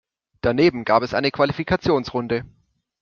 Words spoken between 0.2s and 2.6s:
Daneben gab es eine Qualifikationsrunde.